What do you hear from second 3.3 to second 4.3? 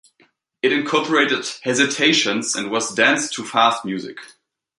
to fast music.